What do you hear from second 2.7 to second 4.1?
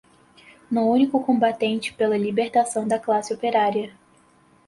da classe operária